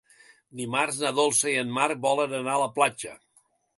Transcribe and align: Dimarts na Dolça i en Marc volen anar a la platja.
Dimarts 0.61 1.01
na 1.03 1.11
Dolça 1.19 1.51
i 1.51 1.55
en 1.65 1.69
Marc 1.75 2.01
volen 2.07 2.35
anar 2.39 2.57
a 2.59 2.63
la 2.63 2.71
platja. 2.79 3.15